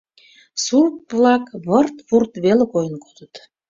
Сурт-влак 0.63 1.43
вырт-вурт 1.65 2.33
веле 2.43 2.65
койын 2.73 2.95
кодыт. 3.03 3.33